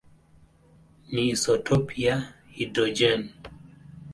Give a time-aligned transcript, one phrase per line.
[1.13, 3.29] ni isotopi ya hidrojeni.